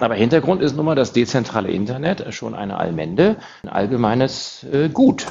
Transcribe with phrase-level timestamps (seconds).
[0.00, 5.26] Aber Hintergrund ist nun mal das dezentrale Internet schon eine Allmende, ein allgemeines äh, Gut.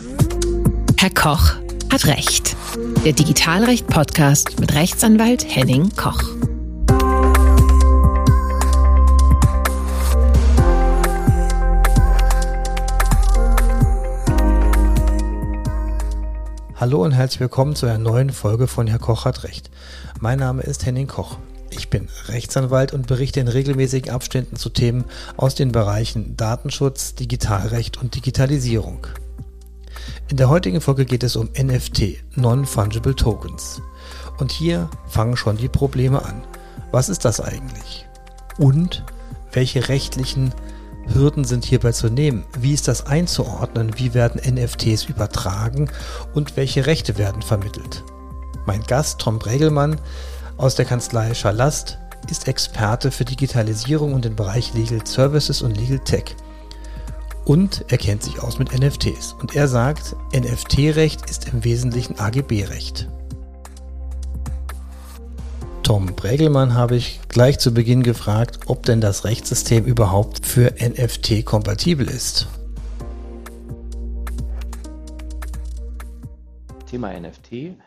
[0.98, 1.54] Herr Koch
[1.92, 2.58] hat Recht.
[3.06, 6.22] Der Digitalrecht-Podcast mit Rechtsanwalt Henning Koch.
[16.76, 19.72] Hallo und herzlich willkommen zu einer neuen Folge von Herr Koch hat Recht.
[20.20, 21.38] Mein Name ist Henning Koch.
[21.78, 25.06] Ich bin Rechtsanwalt und berichte in regelmäßigen Abständen zu Themen
[25.38, 29.06] aus den Bereichen Datenschutz, Digitalrecht und Digitalisierung.
[30.28, 33.82] In der heutigen Folge geht es um NFT, Non-Fungible Tokens.
[34.40, 36.44] Und hier fangen schon die Probleme an.
[36.92, 38.08] Was ist das eigentlich?
[38.58, 39.04] Und
[39.52, 40.54] welche rechtlichen
[41.14, 42.44] Hürden sind hierbei zu nehmen?
[42.60, 43.98] Wie ist das einzuordnen?
[43.98, 45.90] Wie werden NFTs übertragen?
[46.34, 48.04] Und welche Rechte werden vermittelt?
[48.66, 50.02] Mein Gast Tom Bregelmann
[50.58, 56.00] aus der Kanzlei Schalast ist Experte für Digitalisierung und den Bereich Legal Services und Legal
[56.00, 56.36] Tech.
[57.46, 59.34] Und er kennt sich aus mit NFTs.
[59.34, 63.08] Und er sagt, NFT-Recht ist im Wesentlichen AGB-Recht.
[65.84, 71.46] Tom Bregelmann habe ich gleich zu Beginn gefragt, ob denn das Rechtssystem überhaupt für NFT
[71.46, 72.48] kompatibel ist.
[76.88, 77.78] Thema NFT,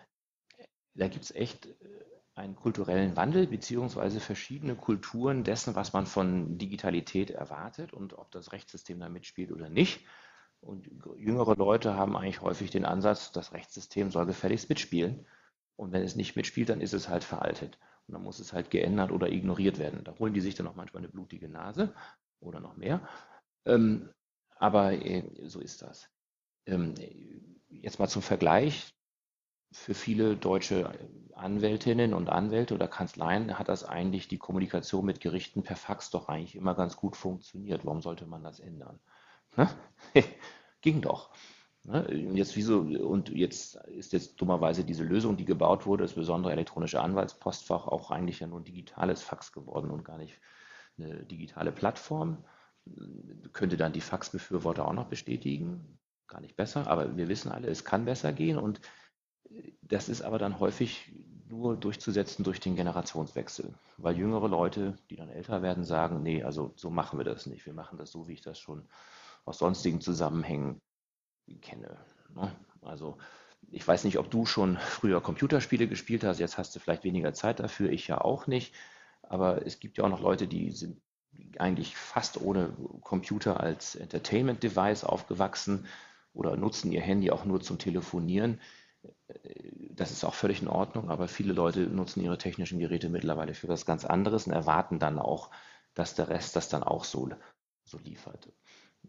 [0.94, 1.68] da gibt es echt
[2.40, 8.52] einen kulturellen Wandel beziehungsweise verschiedene Kulturen dessen, was man von Digitalität erwartet und ob das
[8.52, 10.00] Rechtssystem da mitspielt oder nicht.
[10.60, 15.26] Und jüngere Leute haben eigentlich häufig den Ansatz, das Rechtssystem soll gefälligst mitspielen.
[15.76, 17.78] Und wenn es nicht mitspielt, dann ist es halt veraltet.
[18.06, 20.04] Und dann muss es halt geändert oder ignoriert werden.
[20.04, 21.94] Da holen die sich dann auch manchmal eine blutige Nase
[22.40, 23.00] oder noch mehr.
[23.64, 24.10] Ähm,
[24.56, 26.10] aber äh, so ist das.
[26.66, 26.94] Ähm,
[27.70, 28.94] jetzt mal zum Vergleich
[29.72, 30.90] für viele deutsche
[31.34, 36.28] Anwältinnen und Anwälte oder Kanzleien hat das eigentlich die Kommunikation mit Gerichten per Fax doch
[36.28, 37.84] eigentlich immer ganz gut funktioniert.
[37.84, 38.98] Warum sollte man das ändern?
[39.56, 39.68] Ne?
[40.82, 41.30] Ging doch.
[41.84, 42.06] Ne?
[42.34, 47.00] Jetzt wieso, und jetzt ist jetzt dummerweise diese Lösung, die gebaut wurde, das besondere elektronische
[47.00, 50.38] Anwaltspostfach, auch eigentlich ja nur ein digitales Fax geworden und gar nicht
[50.98, 52.44] eine digitale Plattform.
[53.52, 55.98] Könnte dann die Faxbefürworter auch noch bestätigen.
[56.26, 58.80] Gar nicht besser, aber wir wissen alle, es kann besser gehen und
[59.82, 61.12] das ist aber dann häufig
[61.48, 66.72] nur durchzusetzen durch den Generationswechsel, weil jüngere Leute, die dann älter werden, sagen, nee, also
[66.76, 67.66] so machen wir das nicht.
[67.66, 68.88] Wir machen das so, wie ich das schon
[69.44, 70.80] aus sonstigen Zusammenhängen
[71.60, 71.96] kenne.
[72.34, 72.52] Ne?
[72.82, 73.18] Also
[73.70, 77.34] ich weiß nicht, ob du schon früher Computerspiele gespielt hast, jetzt hast du vielleicht weniger
[77.34, 78.74] Zeit dafür, ich ja auch nicht,
[79.22, 81.00] aber es gibt ja auch noch Leute, die sind
[81.58, 82.72] eigentlich fast ohne
[83.02, 85.86] Computer als Entertainment-Device aufgewachsen
[86.32, 88.60] oder nutzen ihr Handy auch nur zum Telefonieren
[89.90, 93.68] das ist auch völlig in Ordnung, aber viele Leute nutzen ihre technischen Geräte mittlerweile für
[93.68, 95.50] was ganz anderes und erwarten dann auch,
[95.94, 97.28] dass der Rest das dann auch so,
[97.84, 98.52] so liefert.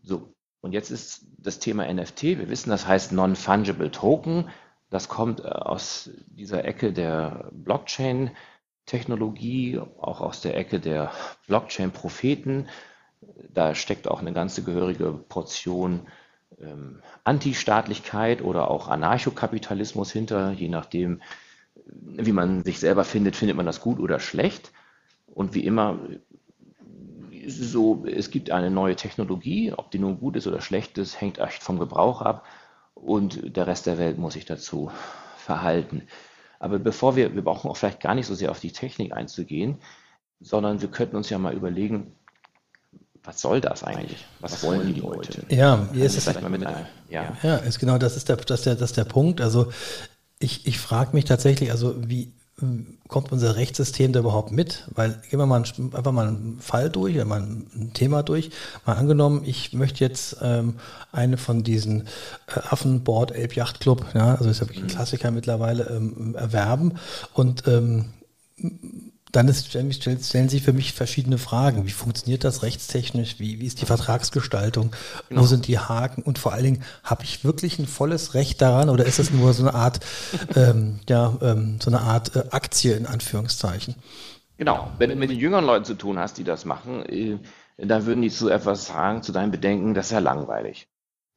[0.03, 2.23] So, und jetzt ist das Thema NFT.
[2.23, 4.49] Wir wissen, das heißt Non-Fungible Token.
[4.89, 11.11] Das kommt äh, aus dieser Ecke der Blockchain-Technologie, auch aus der Ecke der
[11.47, 12.69] Blockchain-Propheten.
[13.49, 16.07] Da steckt auch eine ganze gehörige Portion
[16.61, 21.21] ähm, Antistaatlichkeit oder auch Anarchokapitalismus hinter, je nachdem,
[21.85, 24.71] wie man sich selber findet, findet man das gut oder schlecht.
[25.27, 25.99] Und wie immer,
[27.47, 31.39] so, es gibt eine neue Technologie, ob die nun gut ist oder schlecht ist, hängt
[31.39, 32.45] echt vom Gebrauch ab
[32.93, 34.91] und der Rest der Welt muss sich dazu
[35.37, 36.03] verhalten.
[36.59, 39.79] Aber bevor wir, wir brauchen auch vielleicht gar nicht so sehr auf die Technik einzugehen,
[40.39, 42.15] sondern wir könnten uns ja mal überlegen,
[43.23, 44.25] was soll das eigentlich?
[44.39, 45.43] Was, was wollen die Leute?
[45.49, 46.25] Ja, wie ist es?
[47.09, 47.37] Ja.
[47.43, 49.41] ja, ist genau, das ist der, das der, das der Punkt.
[49.41, 49.71] Also
[50.39, 52.33] ich, ich frage mich tatsächlich, also wie
[53.07, 54.85] kommt unser Rechtssystem da überhaupt mit?
[54.93, 58.51] Weil gehen wir mal ein, einfach mal einen Fall durch, mal ein Thema durch.
[58.85, 60.75] Mal angenommen, ich möchte jetzt ähm,
[61.11, 62.07] eine von diesen
[62.47, 64.91] äh, Affenboard Elb Yacht Club, ja, also ist ja wirklich ein mhm.
[64.91, 66.99] Klassiker mittlerweile, ähm, erwerben
[67.33, 68.05] und ähm,
[69.31, 71.85] dann ist, stellen, stellen sich für mich verschiedene Fragen.
[71.85, 73.39] Wie funktioniert das rechtstechnisch?
[73.39, 74.91] Wie, wie ist die Vertragsgestaltung?
[75.29, 75.41] Genau.
[75.41, 76.23] Wo sind die Haken?
[76.23, 79.53] Und vor allen Dingen, habe ich wirklich ein volles Recht daran oder ist das nur
[79.53, 79.99] so eine Art,
[80.55, 83.95] ähm, ja, ähm, so eine Art äh, Aktie in Anführungszeichen?
[84.57, 84.91] Genau.
[84.97, 87.37] Wenn du mit den jüngeren Leuten zu tun hast, die das machen, äh,
[87.77, 90.87] dann würden die zu etwas sagen, zu deinen Bedenken, das ist ja langweilig.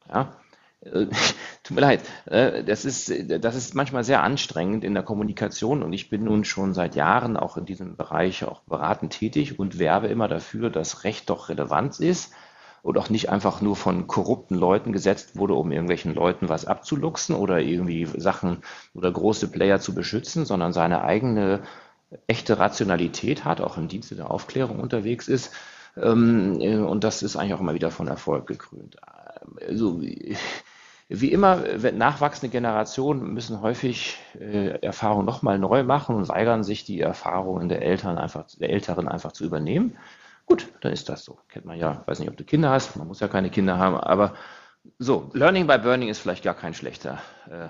[0.08, 0.36] Ja?
[0.84, 1.06] Äh,
[1.62, 5.92] tut mir leid, äh, das ist, das ist manchmal sehr anstrengend in der Kommunikation und
[5.92, 10.08] ich bin nun schon seit Jahren auch in diesem Bereich auch beratend tätig und werbe
[10.08, 12.32] immer dafür, dass Recht doch relevant ist
[12.82, 17.34] und auch nicht einfach nur von korrupten Leuten gesetzt wurde, um irgendwelchen Leuten was abzuluxen
[17.34, 18.58] oder irgendwie Sachen
[18.94, 21.62] oder große Player zu beschützen, sondern seine eigene
[22.26, 25.52] echte Rationalität hat, auch im Dienste der Aufklärung unterwegs ist
[25.96, 28.96] Ähm, äh, und das ist eigentlich auch immer wieder von Erfolg gekrönt.
[29.68, 30.00] Also,
[31.08, 31.62] wie immer,
[31.92, 37.82] nachwachsende Generationen müssen häufig äh, Erfahrungen nochmal neu machen und weigern sich, die Erfahrungen der
[37.82, 39.96] Eltern einfach, der Älteren einfach zu übernehmen.
[40.46, 41.38] Gut, dann ist das so.
[41.48, 43.96] Kennt man ja, weiß nicht, ob du Kinder hast, man muss ja keine Kinder haben,
[43.96, 44.34] aber
[44.98, 47.18] so, Learning by Burning ist vielleicht gar kein schlechter
[47.50, 47.68] äh,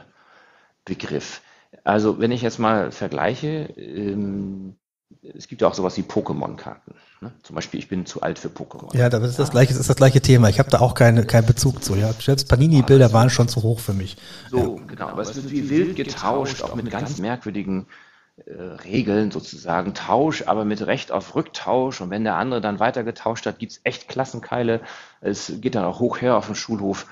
[0.84, 1.42] Begriff.
[1.84, 4.76] Also, wenn ich jetzt mal vergleiche, ähm,
[5.22, 6.93] es gibt ja auch sowas wie Pokémon-Karten.
[7.20, 7.32] Ne?
[7.42, 8.96] Zum Beispiel, ich bin zu alt für Pokémon.
[8.96, 10.48] Ja, das ist das gleiche, das ist das gleiche Thema.
[10.48, 11.94] Ich habe da auch keine, keinen Bezug zu.
[11.94, 14.16] Ja, selbst Panini-Bilder waren schon zu hoch für mich.
[14.50, 14.86] So, ja.
[14.86, 15.08] genau.
[15.08, 17.86] Aber es wird wie wild getauscht, auch mit ganz merkwürdigen
[18.46, 19.94] äh, Regeln sozusagen.
[19.94, 22.00] Tausch, aber mit Recht auf Rücktausch.
[22.00, 24.80] Und wenn der andere dann weiter getauscht hat, gibt's echt Klassenkeile.
[25.20, 27.06] Es geht dann auch hoch her auf dem Schulhof.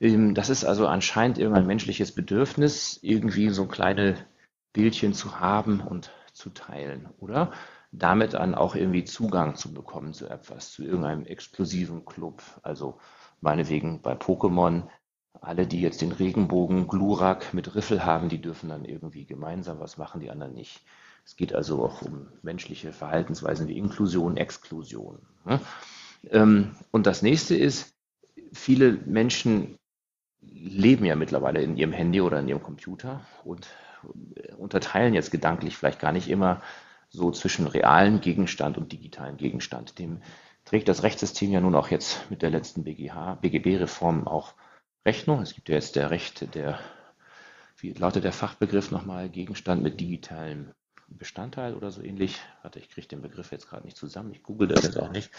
[0.00, 4.16] Ähm, das ist also anscheinend irgendein menschliches Bedürfnis, irgendwie so kleine
[4.72, 7.52] Bildchen zu haben und zu teilen, oder?
[7.98, 12.42] Damit dann auch irgendwie Zugang zu bekommen zu etwas, zu irgendeinem exklusiven Club.
[12.62, 12.98] Also
[13.40, 14.88] meinetwegen bei Pokémon,
[15.40, 19.96] alle, die jetzt den Regenbogen Glurak mit Riffel haben, die dürfen dann irgendwie gemeinsam was
[19.96, 20.84] machen, die anderen nicht.
[21.24, 25.18] Es geht also auch um menschliche Verhaltensweisen wie Inklusion, Exklusion.
[25.44, 25.60] Ne?
[26.30, 27.94] Ähm, und das nächste ist,
[28.52, 29.78] viele Menschen
[30.40, 33.68] leben ja mittlerweile in ihrem Handy oder in ihrem Computer und
[34.58, 36.62] unterteilen jetzt gedanklich vielleicht gar nicht immer
[37.16, 39.98] so zwischen realen Gegenstand und digitalen Gegenstand.
[39.98, 40.20] Dem
[40.64, 44.54] trägt das Rechtssystem ja nun auch jetzt mit der letzten BGH, BGB-Reform auch
[45.06, 45.40] Rechnung.
[45.40, 46.78] Es gibt ja jetzt der Recht, der,
[47.78, 50.72] wie lautet der Fachbegriff nochmal, Gegenstand mit digitalem
[51.08, 52.40] Bestandteil oder so ähnlich.
[52.62, 54.32] Warte, ich kriege den Begriff jetzt gerade nicht zusammen.
[54.32, 55.30] Ich google das jetzt auch nicht.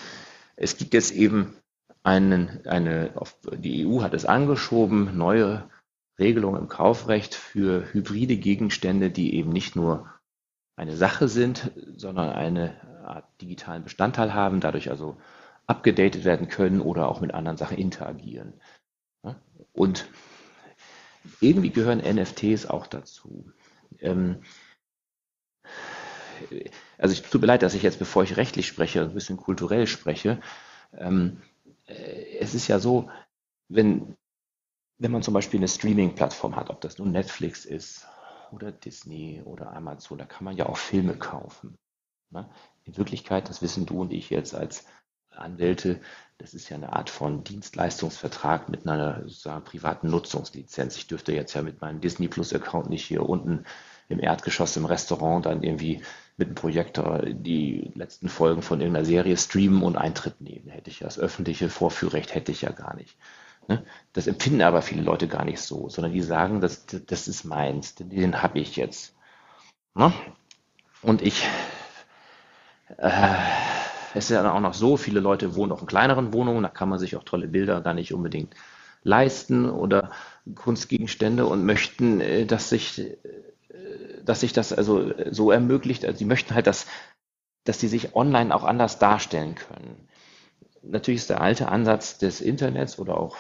[0.55, 1.55] Es gibt jetzt eben
[2.01, 3.13] einen, eine,
[3.57, 5.69] die EU hat es angeschoben, neue
[6.17, 10.09] Regelungen im Kaufrecht für hybride Gegenstände, die eben nicht nur
[10.77, 15.17] eine Sache sind, sondern eine Art digitalen Bestandteil haben, dadurch also
[15.65, 18.53] abgedatet werden können oder auch mit anderen Sachen interagieren.
[19.73, 20.07] Und
[21.41, 23.51] irgendwie gehören NFTs auch dazu.
[23.99, 24.43] Ähm,
[26.97, 29.87] also ich tut mir leid, dass ich jetzt, bevor ich rechtlich spreche, ein bisschen kulturell
[29.87, 30.39] spreche.
[30.93, 31.41] Ähm,
[31.87, 33.09] äh, es ist ja so,
[33.67, 34.15] wenn
[34.99, 38.07] wenn man zum Beispiel eine Streaming-Plattform hat, ob das nun Netflix ist
[38.51, 41.77] oder Disney oder Amazon, da kann man ja auch Filme kaufen.
[42.29, 42.49] Ne?
[42.83, 44.85] In Wirklichkeit, das wissen du und ich jetzt als
[45.31, 45.99] Anwälte,
[46.37, 50.97] das ist ja eine Art von Dienstleistungsvertrag mit einer sozusagen privaten Nutzungslizenz.
[50.97, 53.65] Ich dürfte jetzt ja mit meinem Disney Plus Account nicht hier unten
[54.09, 56.01] im Erdgeschoss im Restaurant dann irgendwie
[56.37, 60.69] mit einem Projektor die letzten Folgen von irgendeiner Serie streamen und Eintritt nehmen.
[60.69, 63.17] Hätte ich ja das öffentliche Vorführrecht hätte ich ja gar nicht.
[63.67, 63.83] Ne?
[64.13, 67.95] Das empfinden aber viele Leute gar nicht so, sondern die sagen, das, das ist meins,
[67.95, 69.13] den, den habe ich jetzt.
[69.93, 70.13] Ne?
[71.01, 71.45] Und ich,
[72.97, 73.35] äh,
[74.13, 76.89] es ist ja auch noch so, viele Leute wohnen auch in kleineren Wohnungen, da kann
[76.89, 78.55] man sich auch tolle Bilder gar nicht unbedingt
[79.03, 80.11] leisten oder
[80.55, 83.17] Kunstgegenstände und möchten, äh, dass sich, äh,
[84.23, 86.05] dass sich das also so ermöglicht.
[86.05, 86.87] Also sie möchten halt, dass,
[87.65, 90.07] dass sie sich online auch anders darstellen können.
[90.83, 93.35] Natürlich ist der alte Ansatz des Internets oder auch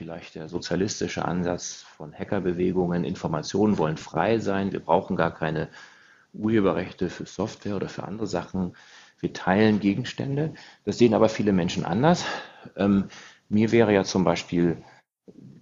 [0.00, 3.04] vielleicht der sozialistische Ansatz von Hackerbewegungen.
[3.04, 4.72] Informationen wollen frei sein.
[4.72, 5.68] Wir brauchen gar keine
[6.32, 8.72] Urheberrechte für Software oder für andere Sachen.
[9.20, 10.54] Wir teilen Gegenstände.
[10.86, 12.24] Das sehen aber viele Menschen anders.
[12.76, 13.08] Ähm,
[13.50, 14.78] mir wäre ja zum Beispiel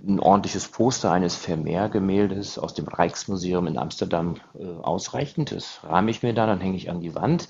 [0.07, 5.51] ein ordentliches Poster eines Vermeer-Gemäldes aus dem Rijksmuseum in Amsterdam äh, ausreichend.
[5.51, 7.49] Das rahme ich mir dann, dann hänge ich an die Wand.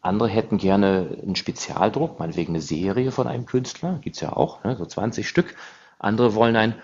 [0.00, 4.62] Andere hätten gerne einen Spezialdruck, meinetwegen eine Serie von einem Künstler, gibt es ja auch,
[4.62, 5.56] ne, so 20 Stück.
[6.02, 6.74] Andere wollen ein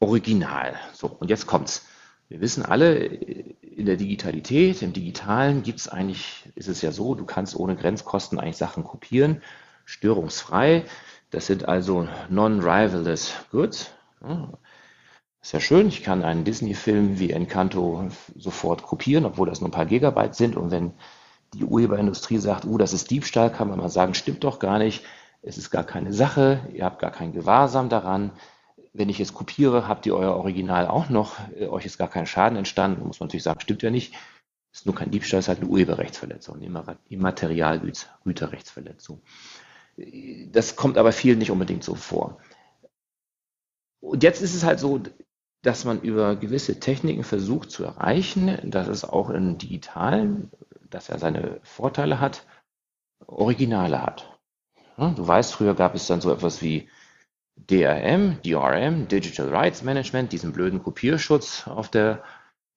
[0.00, 0.74] Original.
[0.92, 1.86] So, und jetzt kommt's.
[2.28, 7.14] Wir wissen alle, in der Digitalität, im Digitalen gibt es eigentlich, ist es ja so,
[7.14, 9.42] du kannst ohne Grenzkosten eigentlich Sachen kopieren,
[9.84, 10.84] störungsfrei.
[11.30, 13.90] Das sind also non-rivalous goods.
[15.40, 19.72] ist ja schön, ich kann einen Disney-Film wie Encanto sofort kopieren, obwohl das nur ein
[19.72, 20.56] paar Gigabyte sind.
[20.56, 20.92] Und wenn
[21.54, 25.04] die Urheberindustrie sagt, uh, das ist Diebstahl, kann man mal sagen, stimmt doch gar nicht.
[25.42, 28.32] Es ist gar keine Sache, ihr habt gar keinen Gewahrsam daran
[28.96, 32.26] wenn ich jetzt kopiere, habt ihr euer Original auch noch, äh, euch ist gar kein
[32.26, 34.14] Schaden entstanden, muss man natürlich sagen, stimmt ja nicht.
[34.72, 39.22] Ist nur kein Diebstahl, ist halt eine Urheberrechtsverletzung, eine Immaterialgüterrechtsverletzung.
[40.52, 42.38] Das kommt aber vielen nicht unbedingt so vor.
[44.00, 45.00] Und jetzt ist es halt so,
[45.62, 50.50] dass man über gewisse Techniken versucht zu erreichen, dass es auch im Digitalen,
[50.90, 52.44] dass er seine Vorteile hat,
[53.26, 54.38] Originale hat.
[54.98, 56.88] Du weißt, früher gab es dann so etwas wie
[57.56, 62.22] DRM, DRM, Digital Rights Management, diesen blöden Kopierschutz auf der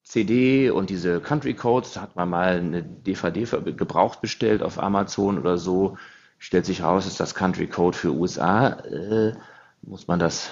[0.02, 5.38] CD und diese Country Codes, da hat man mal eine DVD gebraucht bestellt auf Amazon
[5.38, 5.96] oder so.
[6.38, 9.34] stellt sich raus, ist das Country Code für USA, äh,
[9.82, 10.50] muss man das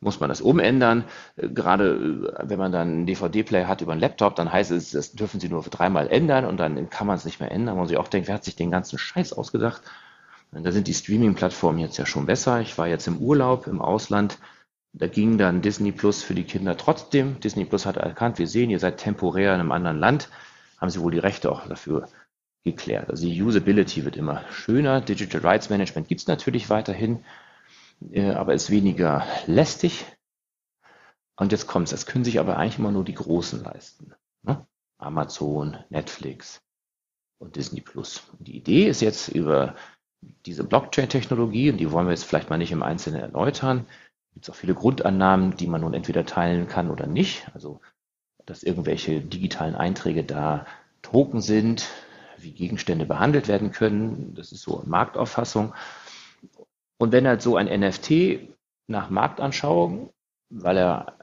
[0.00, 1.04] muss man das umändern.
[1.36, 4.90] Äh, gerade äh, wenn man dann einen DVD-Player hat über einen Laptop, dann heißt es,
[4.90, 7.76] das dürfen Sie nur dreimal ändern und dann kann man es nicht mehr ändern.
[7.76, 9.82] Man sich auch denkt, wer hat sich den ganzen Scheiß ausgedacht?
[10.52, 12.60] Da sind die Streaming-Plattformen jetzt ja schon besser.
[12.60, 14.38] Ich war jetzt im Urlaub im Ausland.
[14.92, 17.38] Da ging dann Disney Plus für die Kinder trotzdem.
[17.40, 20.30] Disney Plus hat erkannt, wir sehen, ihr seid temporär in einem anderen Land.
[20.78, 22.08] Haben sie wohl die Rechte auch dafür
[22.64, 23.10] geklärt.
[23.10, 25.00] Also die Usability wird immer schöner.
[25.00, 27.24] Digital Rights Management gibt es natürlich weiterhin,
[28.10, 30.04] äh, aber ist weniger lästig.
[31.36, 34.14] Und jetzt kommt es, das können sich aber eigentlich immer nur die Großen leisten.
[34.42, 34.66] Ne?
[34.98, 36.62] Amazon, Netflix
[37.38, 38.22] und Disney Plus.
[38.38, 39.76] Die Idee ist jetzt über
[40.44, 43.86] diese Blockchain-Technologie, und die wollen wir jetzt vielleicht mal nicht im Einzelnen erläutern,
[44.32, 47.46] gibt es auch viele Grundannahmen, die man nun entweder teilen kann oder nicht.
[47.54, 47.80] Also,
[48.44, 50.66] dass irgendwelche digitalen Einträge da
[51.02, 51.88] Token sind,
[52.38, 54.34] wie Gegenstände behandelt werden können.
[54.34, 55.74] Das ist so eine Marktauffassung.
[56.98, 58.40] Und wenn halt so ein NFT
[58.86, 60.10] nach Marktanschauung,
[60.50, 61.16] weil er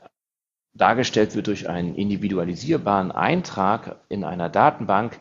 [0.73, 5.19] dargestellt wird durch einen individualisierbaren Eintrag in einer Datenbank,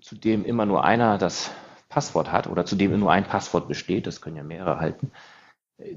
[0.00, 1.50] zu dem immer nur einer das
[1.96, 5.12] Passwort hat oder zu dem nur ein Passwort besteht, das können ja mehrere halten,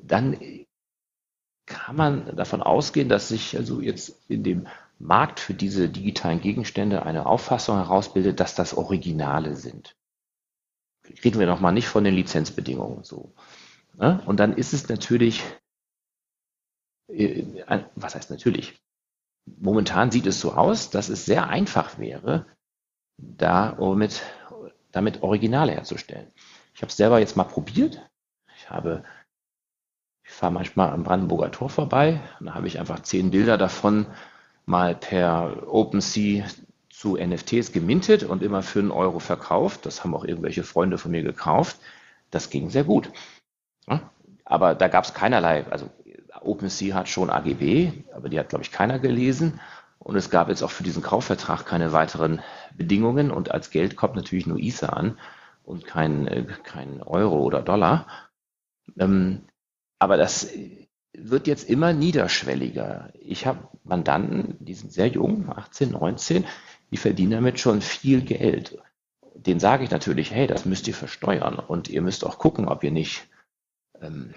[0.02, 0.40] dann
[1.66, 7.04] kann man davon ausgehen, dass sich also jetzt in dem Markt für diese digitalen Gegenstände
[7.04, 9.98] eine Auffassung herausbildet, dass das Originale sind.
[11.26, 13.34] Reden wir nochmal nicht von den Lizenzbedingungen so.
[13.98, 14.24] Ne?
[14.26, 15.44] Und dann ist es natürlich,
[17.10, 17.44] äh,
[17.96, 18.80] was heißt natürlich?
[19.46, 22.46] Momentan sieht es so aus, dass es sehr einfach wäre,
[23.18, 24.24] damit,
[24.92, 26.28] damit Originale herzustellen.
[26.74, 28.02] Ich habe es selber jetzt mal probiert.
[28.56, 29.04] Ich habe
[30.24, 34.06] ich fahre manchmal am Brandenburger Tor vorbei und da habe ich einfach zehn Bilder davon
[34.66, 36.46] mal per OpenSea
[36.90, 39.86] zu NFTs gemintet und immer für einen Euro verkauft.
[39.86, 41.80] Das haben auch irgendwelche Freunde von mir gekauft.
[42.30, 43.12] Das ging sehr gut.
[44.46, 45.90] Aber da gab es keinerlei, also
[46.42, 49.60] OpenSea hat schon AGB, aber die hat, glaube ich, keiner gelesen.
[50.00, 52.42] Und es gab jetzt auch für diesen Kaufvertrag keine weiteren
[52.76, 53.32] Bedingungen.
[53.32, 55.20] Und als Geld kommt natürlich nur Ether an
[55.64, 58.08] und kein, äh, kein Euro oder Dollar.
[58.98, 59.44] Ähm,
[60.00, 60.50] aber das
[61.14, 63.12] wird jetzt immer niederschwelliger.
[63.20, 66.46] Ich habe Mandanten, die sind sehr jung, 18, 19,
[66.92, 68.78] die verdienen damit schon viel Geld.
[69.36, 72.84] Den sage ich natürlich, hey, das müsst ihr versteuern und ihr müsst auch gucken, ob
[72.84, 73.28] ihr nicht
[74.02, 74.34] ähm,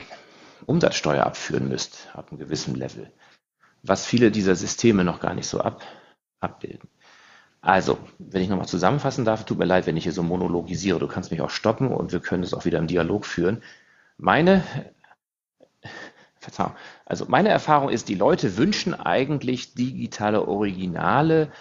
[0.67, 3.11] Umsatzsteuer abführen müsst ab einem gewissen Level,
[3.83, 5.83] was viele dieser Systeme noch gar nicht so ab,
[6.41, 6.89] abbilden.
[7.61, 11.07] Also, wenn ich nochmal zusammenfassen darf, tut mir leid, wenn ich hier so monologisiere, du
[11.07, 13.63] kannst mich auch stoppen und wir können es auch wieder im Dialog führen.
[14.17, 14.65] Meine
[16.43, 16.75] Verzeihung.
[17.07, 21.53] Also meine Erfahrung ist, die Leute wünschen eigentlich digitale Originale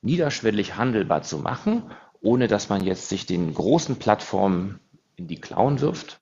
[0.00, 1.90] niederschwellig handelbar zu machen,
[2.22, 4.80] ohne dass man jetzt sich den großen Plattformen
[5.16, 6.20] in die Klauen wirft.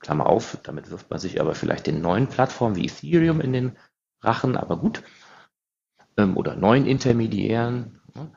[0.00, 3.76] Klammer auf, damit wirft man sich aber vielleicht den neuen Plattformen wie Ethereum in den
[4.26, 5.02] Rachen, aber gut.
[6.16, 8.00] Ähm, oder neuen Intermediären.
[8.14, 8.30] Ne?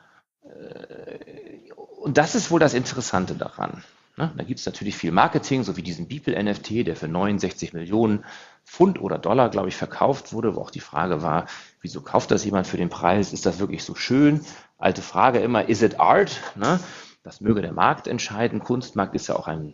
[0.43, 3.84] Äh, und das ist wohl das Interessante daran.
[4.19, 4.31] Ne?
[4.36, 8.25] Da gibt es natürlich viel Marketing, so wie diesen Beeple-NFT, der für 69 Millionen
[8.65, 11.48] Pfund oder Dollar, glaube ich, verkauft wurde, wo auch die Frage war,
[11.81, 13.34] wieso kauft das jemand für den Preis?
[13.34, 14.41] Ist das wirklich so schön?
[14.77, 16.41] Alte Frage immer, is it art?
[16.55, 16.79] Ne?
[17.24, 18.60] Das möge der Markt entscheiden.
[18.60, 19.74] Kunstmarkt ist ja auch ein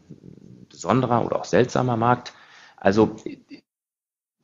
[0.70, 2.34] besonderer oder auch seltsamer Markt.
[2.78, 3.16] Also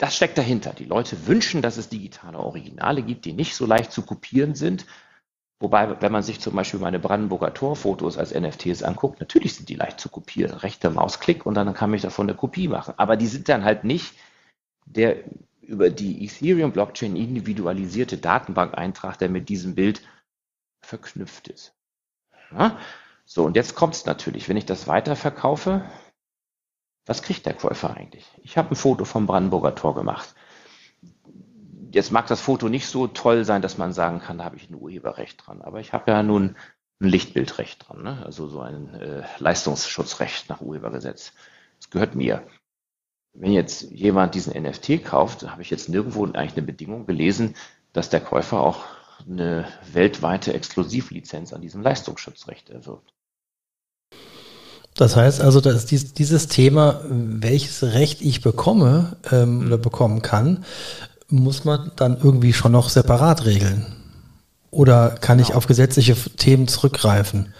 [0.01, 0.73] das steckt dahinter.
[0.73, 4.87] Die Leute wünschen, dass es digitale Originale gibt, die nicht so leicht zu kopieren sind.
[5.59, 9.75] Wobei, wenn man sich zum Beispiel meine Brandenburger Torfotos als NFTs anguckt, natürlich sind die
[9.75, 10.57] leicht zu kopieren.
[10.57, 12.95] Rechter Mausklick und dann kann ich davon eine Kopie machen.
[12.97, 14.15] Aber die sind dann halt nicht
[14.85, 15.17] der
[15.61, 20.01] über die Ethereum-Blockchain individualisierte Datenbankeintrag, der mit diesem Bild
[20.81, 21.75] verknüpft ist.
[22.51, 22.79] Ja?
[23.25, 25.85] So, und jetzt kommt es natürlich, wenn ich das weiterverkaufe,
[27.11, 28.25] was kriegt der Käufer eigentlich?
[28.41, 30.33] Ich habe ein Foto vom Brandenburger Tor gemacht.
[31.91, 34.69] Jetzt mag das Foto nicht so toll sein, dass man sagen kann, da habe ich
[34.69, 35.61] ein Urheberrecht dran.
[35.61, 36.55] Aber ich habe ja nun
[37.01, 38.23] ein Lichtbildrecht dran, ne?
[38.25, 41.33] also so ein äh, Leistungsschutzrecht nach Urhebergesetz.
[41.79, 42.43] Das gehört mir
[43.33, 47.55] wenn jetzt jemand diesen NFT kauft, habe ich jetzt nirgendwo eigentlich eine Bedingung gelesen,
[47.93, 48.85] dass der Käufer auch
[49.25, 53.13] eine weltweite Exklusivlizenz an diesem Leistungsschutzrecht erwirbt.
[55.01, 60.63] Das heißt also, dass dieses Thema, welches Recht ich bekomme ähm, oder bekommen kann,
[61.27, 63.95] muss man dann irgendwie schon noch separat regeln.
[64.69, 65.49] Oder kann genau.
[65.49, 67.51] ich auf gesetzliche Themen zurückgreifen?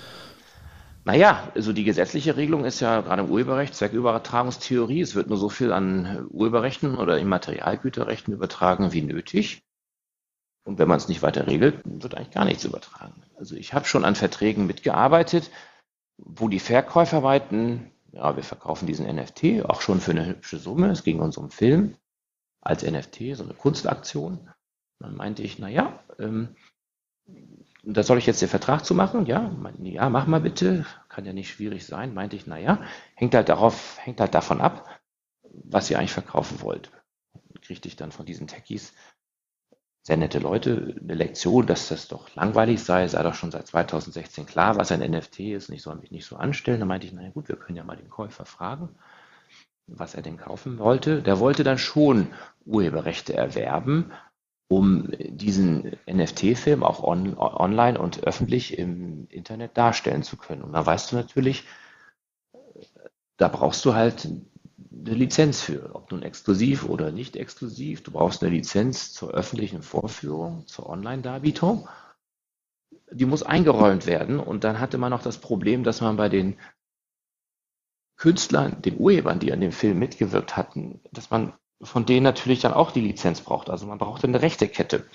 [1.03, 5.01] Naja, also die gesetzliche Regelung ist ja gerade im Urheberrecht Zweckübertragungstheorie.
[5.01, 9.63] Es wird nur so viel an Urheberrechten oder Immaterialgüterrechten übertragen wie nötig.
[10.63, 13.23] Und wenn man es nicht weiter regelt, wird eigentlich gar nichts übertragen.
[13.35, 15.49] Also ich habe schon an Verträgen mitgearbeitet,
[16.23, 20.89] wo die Verkäufer meinten, ja, wir verkaufen diesen NFT auch schon für eine hübsche Summe.
[20.89, 21.95] Es ging uns um Film
[22.61, 24.49] als NFT, so eine Kunstaktion.
[24.99, 26.55] Dann meinte ich, naja, ähm,
[27.83, 29.25] da soll ich jetzt den Vertrag zu machen?
[29.25, 30.85] Ja, meinten ja, mach mal bitte.
[31.09, 32.13] Kann ja nicht schwierig sein.
[32.13, 32.81] Meinte ich, naja,
[33.15, 34.87] hängt halt darauf, hängt halt davon ab,
[35.43, 36.91] was ihr eigentlich verkaufen wollt.
[37.61, 38.93] Kriegte ich dann von diesen Techies
[40.03, 44.45] sehr nette Leute eine Lektion, dass das doch langweilig sei, sei doch schon seit 2016
[44.47, 46.79] klar, was ein NFT ist, ich soll mich nicht so anstellen.
[46.79, 48.89] Da meinte ich, naja gut, wir können ja mal den Käufer fragen,
[49.85, 51.21] was er denn kaufen wollte.
[51.21, 52.27] Der wollte dann schon
[52.65, 54.11] Urheberrechte erwerben,
[54.67, 60.63] um diesen NFT-Film auch on, online und öffentlich im Internet darstellen zu können.
[60.63, 61.65] Und da weißt du natürlich,
[63.37, 64.29] da brauchst du halt
[64.91, 68.03] eine Lizenz für, ob nun exklusiv oder nicht exklusiv.
[68.03, 71.87] Du brauchst eine Lizenz zur öffentlichen Vorführung, zur Online-Darbietung.
[73.11, 74.39] Die muss eingeräumt werden.
[74.39, 76.57] Und dann hatte man noch das Problem, dass man bei den
[78.17, 82.73] Künstlern, den Urhebern, die an dem Film mitgewirkt hatten, dass man von denen natürlich dann
[82.73, 83.69] auch die Lizenz braucht.
[83.69, 85.05] Also man braucht eine rechte Kette.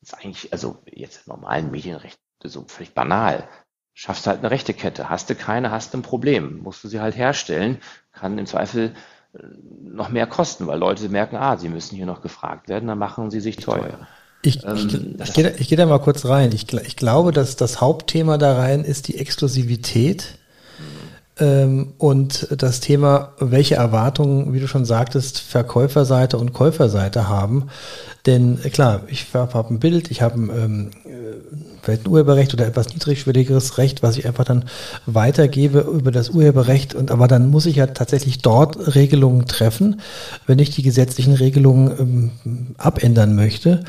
[0.00, 3.48] Das ist eigentlich, also jetzt im normalen Medienrecht so völlig banal
[3.96, 5.08] schaffst halt eine rechte Kette.
[5.08, 6.60] Hast du keine, hast du ein Problem.
[6.62, 7.78] Musst du sie halt herstellen.
[8.12, 8.92] Kann im Zweifel
[9.32, 9.38] äh,
[9.82, 13.30] noch mehr kosten, weil Leute merken, ah, sie müssen hier noch gefragt werden, dann machen
[13.30, 14.06] sie sich teuer.
[14.42, 16.52] Ich, ähm, ich, ich, gehe, ich gehe da mal kurz rein.
[16.52, 20.38] Ich, ich glaube, dass das Hauptthema da rein ist die Exklusivität
[21.38, 27.70] ähm, und das Thema, welche Erwartungen, wie du schon sagtest, Verkäuferseite und Käuferseite haben.
[28.26, 30.90] Denn klar, ich habe ein Bild, ich habe ähm,
[31.86, 34.64] vielleicht ein Urheberrecht oder etwas niedrigschwelligeres Recht, was ich einfach dann
[35.06, 36.96] weitergebe über das Urheberrecht.
[36.96, 40.00] Und aber dann muss ich ja tatsächlich dort Regelungen treffen,
[40.48, 43.76] wenn ich die gesetzlichen Regelungen ähm, abändern möchte.
[43.76, 43.82] Mhm.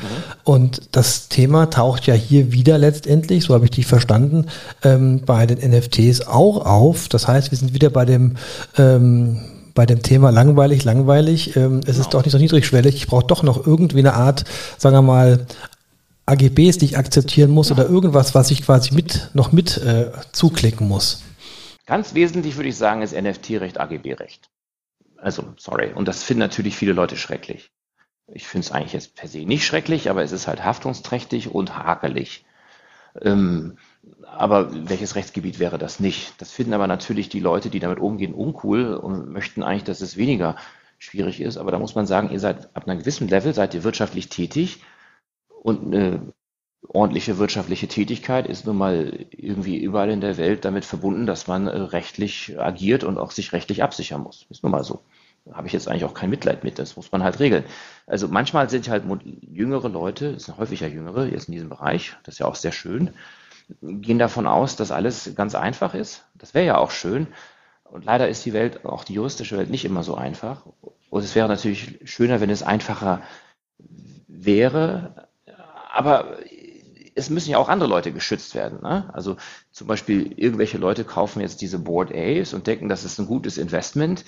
[0.44, 4.46] Und das Thema taucht ja hier wieder letztendlich, so habe ich dich verstanden,
[4.84, 7.08] ähm, bei den NFTs auch auf.
[7.08, 8.36] Das heißt, wir sind wieder bei dem
[8.76, 9.40] ähm,
[9.78, 11.54] bei dem Thema langweilig, langweilig.
[11.54, 12.00] Ähm, es genau.
[12.00, 12.96] ist doch nicht so niedrigschwellig.
[12.96, 14.44] Ich brauche doch noch irgendwie eine Art,
[14.76, 15.46] sagen wir mal,
[16.26, 20.88] AGBs, die ich akzeptieren muss oder irgendwas, was ich quasi mit noch mit äh, zuklicken
[20.88, 21.22] muss?
[21.86, 24.50] Ganz wesentlich würde ich sagen, ist NFT-Recht, AGB-Recht.
[25.16, 25.92] Also, sorry.
[25.94, 27.70] Und das finden natürlich viele Leute schrecklich.
[28.26, 31.78] Ich finde es eigentlich jetzt per se nicht schrecklich, aber es ist halt haftungsträchtig und
[31.78, 32.44] hakelig.
[33.22, 33.78] Ähm,
[34.38, 36.40] aber welches Rechtsgebiet wäre das nicht?
[36.40, 40.16] Das finden aber natürlich die Leute, die damit umgehen, uncool und möchten eigentlich, dass es
[40.16, 40.54] weniger
[40.98, 41.56] schwierig ist.
[41.56, 44.84] Aber da muss man sagen, ihr seid ab einem gewissen Level, seid ihr wirtschaftlich tätig
[45.48, 46.32] und eine
[46.86, 51.66] ordentliche wirtschaftliche Tätigkeit ist nun mal irgendwie überall in der Welt damit verbunden, dass man
[51.66, 54.46] äh, rechtlich agiert und auch sich rechtlich absichern muss.
[54.50, 55.00] Ist nun mal so.
[55.46, 57.64] Da habe ich jetzt eigentlich auch kein Mitleid mit, das muss man halt regeln.
[58.06, 59.02] Also manchmal sind halt
[59.50, 62.72] jüngere Leute, es sind häufiger jüngere jetzt in diesem Bereich, das ist ja auch sehr
[62.72, 63.10] schön,
[63.82, 66.24] gehen davon aus, dass alles ganz einfach ist.
[66.34, 67.28] Das wäre ja auch schön.
[67.84, 70.64] Und leider ist die Welt, auch die juristische Welt, nicht immer so einfach.
[71.10, 73.22] Und es wäre natürlich schöner, wenn es einfacher
[74.26, 75.28] wäre,
[75.92, 76.38] aber
[77.14, 78.80] es müssen ja auch andere Leute geschützt werden.
[78.82, 79.10] Ne?
[79.12, 79.36] Also
[79.72, 83.58] zum Beispiel irgendwelche Leute kaufen jetzt diese Board A's und denken, das ist ein gutes
[83.58, 84.24] Investment.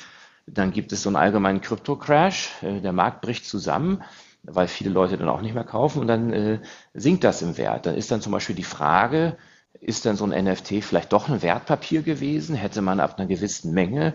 [0.47, 4.03] Dann gibt es so einen allgemeinen Krypto-Crash, äh, der Markt bricht zusammen,
[4.43, 6.59] weil viele Leute dann auch nicht mehr kaufen und dann äh,
[6.95, 7.87] sinkt das im Wert.
[7.87, 9.37] Dann ist dann zum Beispiel die Frage,
[9.81, 12.55] ist dann so ein NFT vielleicht doch ein Wertpapier gewesen?
[12.55, 14.15] Hätte man ab einer gewissen Menge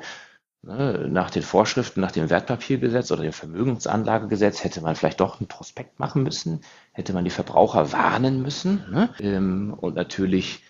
[0.66, 5.48] Ne, nach den Vorschriften, nach dem Wertpapiergesetz oder dem Vermögensanlagegesetz hätte man vielleicht doch ein
[5.48, 6.62] Prospekt machen müssen,
[6.92, 8.84] hätte man die Verbraucher warnen müssen.
[8.90, 9.10] Ne?
[9.20, 10.64] Ähm, und natürlich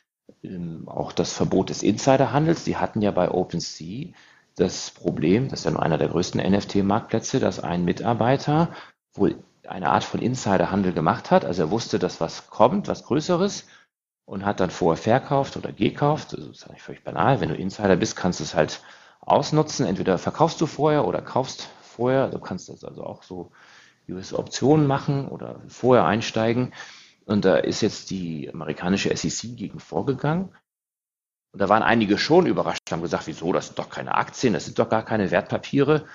[0.43, 2.65] ähm, auch das Verbot des Insiderhandels.
[2.65, 4.09] Die hatten ja bei OpenSea
[4.57, 8.71] das Problem, das ist ja nur einer der größten NFT-Marktplätze, dass ein Mitarbeiter
[9.17, 11.45] wohl eine Art von Insiderhandel gemacht hat.
[11.45, 13.65] Also er wusste, dass was kommt, was Größeres
[14.25, 16.33] und hat dann vorher verkauft oder gekauft.
[16.33, 17.41] Das ist eigentlich völlig banal.
[17.41, 18.81] Wenn du Insider bist, kannst du es halt
[19.21, 19.85] ausnutzen.
[19.85, 22.27] Entweder verkaufst du vorher oder kaufst vorher.
[22.29, 23.51] Du kannst das also auch so
[24.07, 26.73] gewisse Optionen machen oder vorher einsteigen.
[27.25, 30.49] Und da ist jetzt die amerikanische SEC gegen vorgegangen.
[31.51, 34.65] Und da waren einige schon überrascht, haben gesagt, wieso, das sind doch keine Aktien, das
[34.65, 36.05] sind doch gar keine Wertpapiere.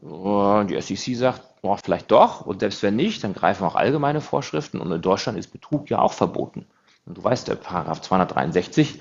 [0.00, 2.42] Und die SEC sagt, oh, vielleicht doch.
[2.42, 4.80] Und selbst wenn nicht, dann greifen auch allgemeine Vorschriften.
[4.80, 6.66] Und in Deutschland ist Betrug ja auch verboten.
[7.06, 9.00] Und du weißt, der Paragraph 263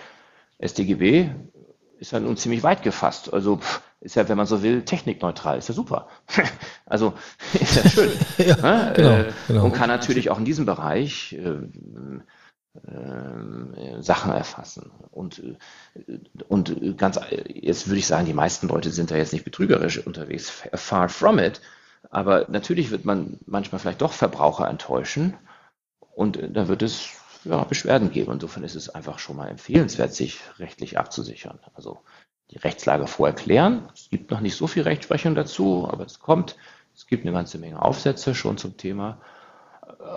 [0.63, 1.29] StGB
[1.99, 3.33] ist ja nun ziemlich weit gefasst.
[3.33, 3.59] Also
[4.01, 5.57] ist ja, wenn man so will, technikneutral.
[5.57, 6.07] Ist ja super.
[6.85, 7.13] also
[7.53, 8.11] ist ja schön.
[8.37, 8.93] ja, ne?
[8.95, 9.65] genau, äh, genau.
[9.65, 11.67] Und kann natürlich auch in diesem Bereich äh,
[14.01, 14.91] Sachen erfassen.
[15.11, 15.41] Und,
[16.05, 20.05] äh, und ganz, jetzt würde ich sagen, die meisten Leute sind da jetzt nicht betrügerisch
[20.05, 20.49] unterwegs.
[20.73, 21.61] Far from it.
[22.09, 25.35] Aber natürlich wird man manchmal vielleicht doch Verbraucher enttäuschen.
[26.15, 27.09] Und da wird es
[27.43, 28.33] ja, Beschwerden geben.
[28.33, 31.59] Insofern ist es einfach schon mal empfehlenswert, sich rechtlich abzusichern.
[31.73, 31.99] Also
[32.51, 33.89] die Rechtslage vorher.
[33.93, 36.55] Es gibt noch nicht so viel Rechtsprechung dazu, aber es kommt.
[36.93, 39.21] Es gibt eine ganze Menge Aufsätze schon zum Thema.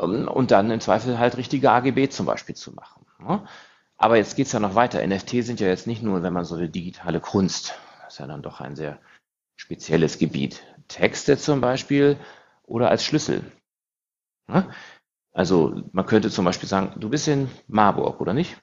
[0.02, 3.06] Ähm, und dann im Zweifel halt richtige AGB zum Beispiel zu machen.
[3.18, 3.46] Ne?
[3.96, 5.04] Aber jetzt geht es ja noch weiter.
[5.06, 8.26] NFT sind ja jetzt nicht nur, wenn man so eine digitale Kunst, das ist ja
[8.26, 9.00] dann doch ein sehr
[9.56, 10.62] spezielles Gebiet.
[10.86, 12.16] Texte zum Beispiel
[12.64, 13.50] oder als Schlüssel.
[14.46, 14.70] Ne?
[15.32, 18.56] Also man könnte zum Beispiel sagen, du bist in Marburg, oder nicht?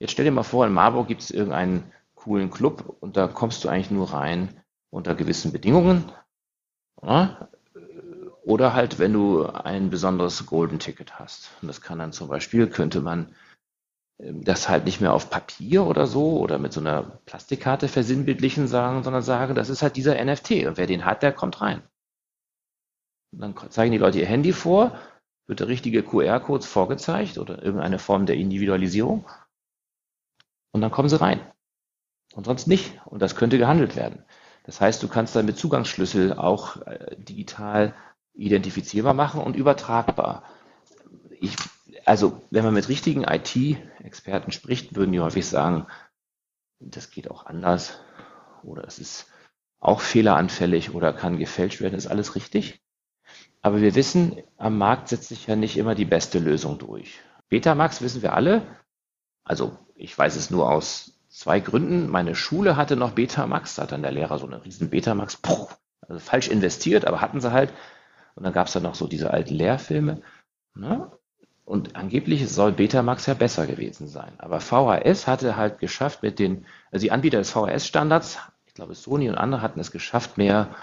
[0.00, 3.64] Jetzt stell dir mal vor, in Marburg gibt es irgendeinen coolen Club und da kommst
[3.64, 6.10] du eigentlich nur rein unter gewissen Bedingungen.
[6.96, 7.50] Oder,
[8.48, 11.50] oder halt, wenn du ein besonderes Golden Ticket hast.
[11.60, 13.34] Und das kann dann zum Beispiel, könnte man
[14.18, 18.66] ähm, das halt nicht mehr auf Papier oder so oder mit so einer Plastikkarte versinnbildlichen
[18.66, 21.82] sagen, sondern sagen, das ist halt dieser NFT und wer den hat, der kommt rein.
[23.32, 24.98] Und dann zeigen die Leute ihr Handy vor,
[25.46, 29.28] wird der richtige QR-Code vorgezeigt oder irgendeine Form der Individualisierung
[30.72, 31.40] und dann kommen sie rein.
[32.32, 32.98] Und sonst nicht.
[33.04, 34.24] Und das könnte gehandelt werden.
[34.64, 37.94] Das heißt, du kannst dann mit Zugangsschlüssel auch äh, digital
[38.38, 40.44] identifizierbar machen und übertragbar.
[41.40, 41.54] Ich,
[42.04, 45.86] also, wenn man mit richtigen IT-Experten spricht, würden die häufig sagen,
[46.80, 47.98] das geht auch anders
[48.62, 49.26] oder es ist
[49.80, 52.80] auch fehleranfällig oder kann gefälscht werden, ist alles richtig.
[53.60, 57.20] Aber wir wissen, am Markt setzt sich ja nicht immer die beste Lösung durch.
[57.48, 58.62] Betamax wissen wir alle,
[59.42, 62.08] also ich weiß es nur aus zwei Gründen.
[62.08, 65.40] Meine Schule hatte noch Betamax, da hat dann der Lehrer so eine riesen Betamax,
[66.00, 67.72] also falsch investiert, aber hatten sie halt.
[68.38, 70.22] Und dann gab es dann noch so diese alten Lehrfilme.
[70.76, 71.10] Ne?
[71.64, 74.32] Und angeblich soll Betamax ja besser gewesen sein.
[74.38, 79.28] Aber VHS hatte halt geschafft mit den, also die Anbieter des VHS-Standards, ich glaube Sony
[79.28, 80.76] und andere hatten es geschafft, mehr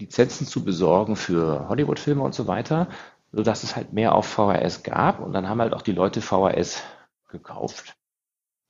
[0.00, 2.88] Lizenzen zu besorgen für Hollywood-Filme und so weiter,
[3.30, 5.20] sodass es halt mehr auf VHS gab.
[5.20, 6.82] Und dann haben halt auch die Leute VHS
[7.28, 7.94] gekauft.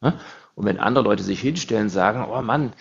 [0.03, 0.21] Ne?
[0.55, 2.75] Und wenn andere Leute sich hinstellen, sagen, oh Mann,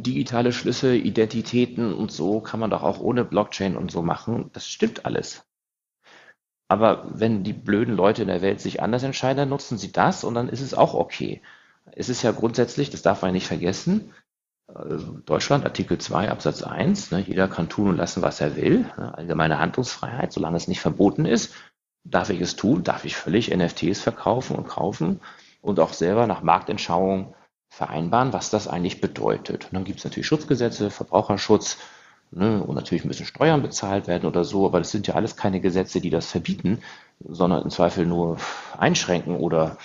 [0.00, 4.66] digitale Schlüssel, Identitäten und so kann man doch auch ohne Blockchain und so machen, das
[4.66, 5.44] stimmt alles.
[6.68, 10.24] Aber wenn die blöden Leute in der Welt sich anders entscheiden, dann nutzen sie das
[10.24, 11.42] und dann ist es auch okay.
[11.92, 14.14] Es ist ja grundsätzlich, das darf man nicht vergessen,
[14.68, 18.86] äh, Deutschland, Artikel 2, Absatz 1, ne, jeder kann tun und lassen, was er will,
[18.96, 21.52] ne, allgemeine Handlungsfreiheit, solange es nicht verboten ist,
[22.04, 25.20] darf ich es tun, darf ich völlig NFTs verkaufen und kaufen
[25.60, 27.34] und auch selber nach Marktentschauung
[27.72, 29.64] vereinbaren, was das eigentlich bedeutet.
[29.64, 31.78] Und dann gibt es natürlich Schutzgesetze, Verbraucherschutz,
[32.30, 35.58] ne, und natürlich müssen Steuern bezahlt werden oder so, aber das sind ja alles keine
[35.58, 36.82] Gesetze, die das verbieten,
[37.26, 38.36] sondern im Zweifel nur
[38.76, 39.78] einschränken oder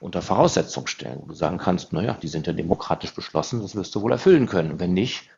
[0.00, 3.94] unter Voraussetzung stellen, wo du sagen kannst, naja, die sind ja demokratisch beschlossen, das wirst
[3.94, 4.80] du wohl erfüllen können.
[4.80, 5.28] Wenn nicht,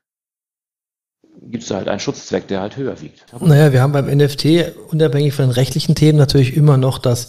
[1.43, 3.25] gibt es halt einen Schutzzweck, der halt höher wiegt.
[3.41, 7.29] Naja, wir haben beim NFT, unabhängig von den rechtlichen Themen, natürlich immer noch das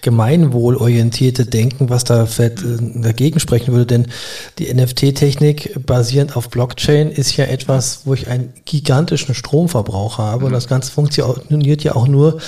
[0.00, 3.86] gemeinwohlorientierte Denken, was da vielleicht äh, dagegen sprechen würde.
[3.86, 4.06] Denn
[4.58, 10.44] die NFT-Technik basierend auf Blockchain ist ja etwas, wo ich einen gigantischen Stromverbrauch habe.
[10.44, 10.54] Und mhm.
[10.54, 12.38] das Ganze funktioniert ja auch nur,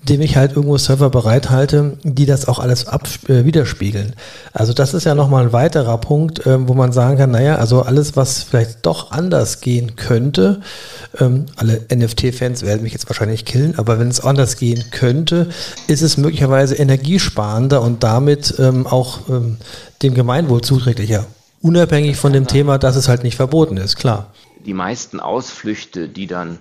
[0.00, 4.14] indem ich halt irgendwo Server bereithalte, die das auch alles ab, äh, widerspiegeln.
[4.52, 7.82] Also das ist ja nochmal ein weiterer Punkt, äh, wo man sagen kann, naja, also
[7.82, 10.60] alles, was vielleicht doch anders gehen könnte, könnte,
[11.18, 15.50] ähm, alle NFT-Fans werden mich jetzt wahrscheinlich killen, aber wenn es anders gehen könnte,
[15.88, 19.58] ist es möglicherweise energiesparender und damit ähm, auch ähm,
[20.02, 21.26] dem Gemeinwohl zuträglicher.
[21.60, 24.32] Unabhängig von dem Thema, dass es halt nicht verboten ist, klar.
[24.66, 26.58] Die meisten Ausflüchte, die dann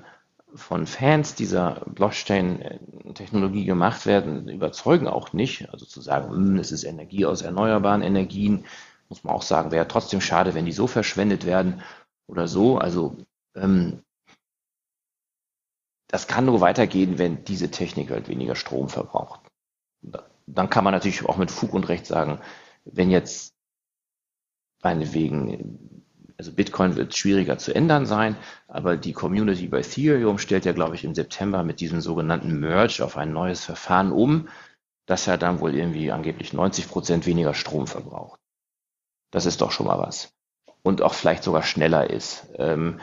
[0.54, 5.70] von Fans dieser Blockchain-Technologie gemacht werden, überzeugen auch nicht.
[5.72, 8.66] Also zu sagen, hm, es ist Energie aus erneuerbaren Energien,
[9.10, 11.82] muss man auch sagen, wäre trotzdem schade, wenn die so verschwendet werden
[12.28, 12.78] oder so.
[12.78, 13.18] Also
[13.56, 14.04] ähm,
[16.08, 19.42] das kann nur weitergehen, wenn diese Technik halt weniger Strom verbraucht.
[20.46, 22.40] Dann kann man natürlich auch mit Fug und Recht sagen,
[22.84, 23.54] wenn jetzt
[24.84, 26.04] meinetwegen,
[26.38, 28.36] also Bitcoin wird schwieriger zu ändern sein,
[28.68, 33.06] aber die Community bei Ethereum stellt ja, glaube ich, im September mit diesem sogenannten Merge
[33.06, 34.50] auf ein neues Verfahren um,
[35.06, 38.40] das ja dann wohl irgendwie angeblich 90 Prozent weniger Strom verbraucht.
[39.32, 40.34] Das ist doch schon mal was
[40.84, 42.48] und auch vielleicht sogar schneller ist.
[42.58, 43.00] Ähm,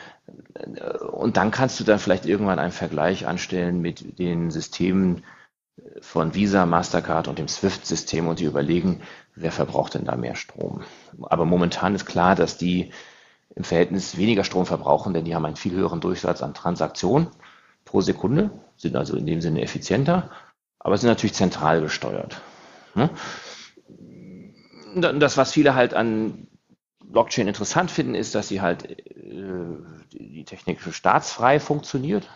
[1.11, 5.23] und dann kannst du dann vielleicht irgendwann einen Vergleich anstellen mit den Systemen
[6.01, 9.01] von Visa, Mastercard und dem SWIFT-System und die überlegen,
[9.35, 10.81] wer verbraucht denn da mehr Strom.
[11.23, 12.91] Aber momentan ist klar, dass die
[13.55, 17.27] im Verhältnis weniger Strom verbrauchen, denn die haben einen viel höheren Durchsatz an Transaktionen
[17.85, 20.29] pro Sekunde, sind also in dem Sinne effizienter,
[20.79, 22.41] aber sind natürlich zentral gesteuert.
[22.95, 23.09] Ne?
[24.95, 26.47] Das, was viele halt an
[27.09, 29.65] Blockchain interessant finden, ist, dass sie halt äh,
[30.11, 32.29] die Technik staatsfrei funktioniert.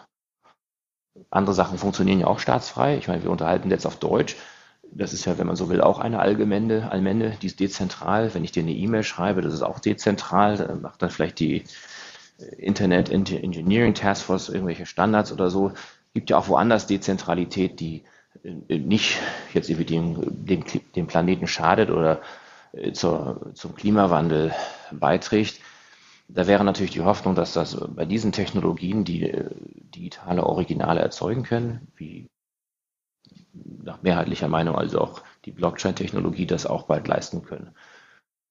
[1.29, 2.97] Andere Sachen funktionieren ja auch staatsfrei.
[2.97, 4.35] Ich meine, wir unterhalten jetzt auf Deutsch.
[4.91, 8.33] das ist ja, wenn man so will, auch eine Allgemende, Allmende, die ist dezentral.
[8.33, 10.57] Wenn ich dir eine E-Mail schreibe, das ist auch dezentral.
[10.57, 11.63] Dann macht dann vielleicht die
[12.57, 15.71] Internet Engineering Task Force irgendwelche Standards oder so.
[16.13, 18.03] Gibt ja auch woanders Dezentralität, die
[18.43, 19.19] äh, nicht
[19.53, 20.63] jetzt irgendwie dem, dem,
[20.95, 22.21] dem Planeten schadet oder äh,
[22.93, 24.53] zur, zum Klimawandel
[24.91, 25.59] beiträgt.
[26.27, 29.49] Da wäre natürlich die Hoffnung, dass das bei diesen Technologien, die äh,
[29.95, 32.29] digitale Originale erzeugen können, wie
[33.53, 37.75] nach mehrheitlicher Meinung also auch die Blockchain-Technologie, das auch bald leisten können.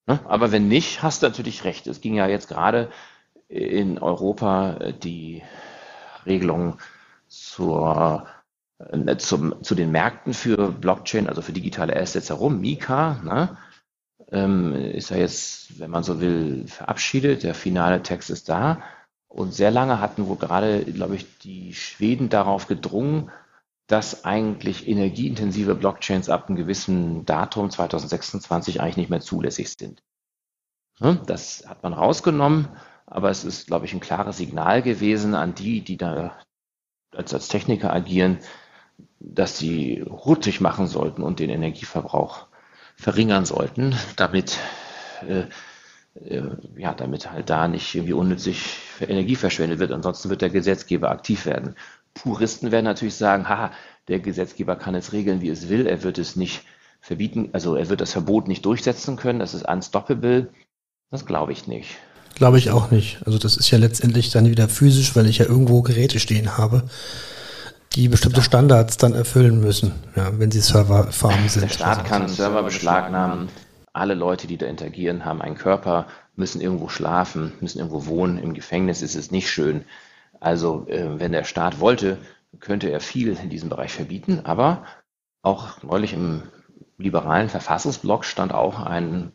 [0.07, 0.21] Ne?
[0.25, 1.87] Aber wenn nicht, hast du natürlich recht.
[1.87, 2.91] Es ging ja jetzt gerade
[3.49, 5.43] in Europa die
[6.27, 6.79] Regelung
[7.29, 8.27] zur,
[8.79, 13.57] äh, zum, zu den Märkten für Blockchain, also für digitale Assets herum, Mika, ne?
[14.33, 17.43] Ähm, ist ja jetzt, wenn man so will, verabschiedet.
[17.43, 18.83] Der finale Text ist da.
[19.29, 23.31] Und sehr lange hatten wohl gerade, glaube ich, die Schweden darauf gedrungen,
[23.87, 30.03] dass eigentlich energieintensive Blockchains ab einem gewissen Datum 2026 eigentlich nicht mehr zulässig sind.
[30.99, 31.21] Ne?
[31.27, 32.69] Das hat man rausgenommen,
[33.07, 36.39] aber es ist, glaube ich, ein klares Signal gewesen an die, die da
[37.15, 38.39] als, als Techniker agieren,
[39.19, 42.47] dass sie rutig machen sollten und den Energieverbrauch
[42.97, 44.59] verringern sollten, damit,
[45.27, 45.45] äh,
[46.25, 46.43] äh,
[46.77, 49.93] ja, damit halt da nicht irgendwie unnützig Energie verschwendet wird.
[49.93, 51.75] Ansonsten wird der Gesetzgeber aktiv werden.
[52.15, 53.73] Puristen werden natürlich sagen, ha,
[54.09, 55.87] der Gesetzgeber kann es regeln, wie es will.
[55.87, 56.63] Er wird es nicht
[57.01, 59.39] verbieten, also er wird das Verbot nicht durchsetzen können.
[59.39, 60.51] Das ist unstoppable.
[61.11, 61.97] Das glaube ich nicht.
[62.35, 63.19] Glaube ich auch nicht.
[63.27, 66.85] Also das ist ja letztendlich dann wieder physisch, weil ich ja irgendwo Geräte stehen habe,
[67.95, 71.63] die bestimmte Standards dann erfüllen müssen, ja, wenn sie Serverfarmen sind.
[71.63, 73.49] Der Staat kann Server beschlagnahmen.
[73.93, 78.39] Alle Leute, die da interagieren, haben einen Körper, müssen irgendwo schlafen, müssen irgendwo wohnen.
[78.39, 79.85] Im Gefängnis ist es nicht schön.
[80.41, 82.19] Also äh, wenn der Staat wollte,
[82.61, 84.41] könnte er viel in diesem Bereich verbieten.
[84.45, 84.85] Aber
[85.43, 86.43] auch neulich im
[86.97, 89.33] liberalen Verfassungsblock stand auch ein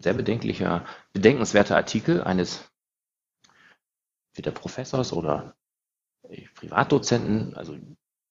[0.00, 2.64] sehr bedenklicher, bedenkenswerter Artikel eines
[4.34, 5.54] wieder Professors oder
[6.54, 7.76] Privatdozenten, also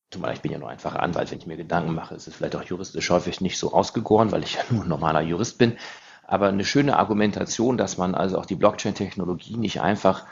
[0.10, 2.56] zumal ich bin ja nur einfacher Anwalt, wenn ich mir Gedanken mache, ist es vielleicht
[2.56, 5.78] auch juristisch häufig nicht so ausgegoren, weil ich ja nur ein normaler Jurist bin.
[6.26, 10.26] Aber eine schöne Argumentation, dass man also auch die Blockchain-Technologie nicht einfach